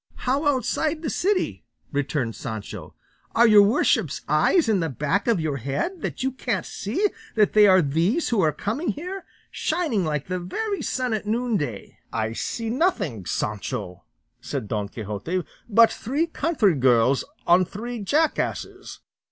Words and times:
"How 0.15 0.47
outside 0.47 1.03
the 1.03 1.11
city?" 1.11 1.63
returned 1.91 2.33
Sancho. 2.35 2.95
"Are 3.35 3.45
your 3.45 3.61
worship's 3.61 4.21
eyes 4.27 4.67
in 4.67 4.79
the 4.79 4.89
back 4.89 5.27
of 5.27 5.39
your 5.39 5.57
head, 5.57 6.01
that 6.01 6.23
you 6.23 6.31
can't 6.31 6.65
see 6.65 7.07
that 7.35 7.53
they 7.53 7.67
are 7.67 7.83
these 7.83 8.29
who 8.29 8.41
are 8.41 8.51
coming 8.51 8.93
here, 8.93 9.25
shining 9.51 10.03
like 10.03 10.25
the 10.25 10.39
very 10.39 10.81
sun 10.81 11.13
at 11.13 11.27
noonday?" 11.27 11.99
"I 12.11 12.33
see 12.33 12.71
nothing, 12.71 13.27
Sancho," 13.27 14.03
said 14.41 14.67
Don 14.67 14.89
Quixote, 14.89 15.43
"but 15.69 15.91
three 15.93 16.25
country 16.25 16.73
girls 16.73 17.23
on 17.45 17.63
three 17.63 17.99
jackasses." 17.99 19.01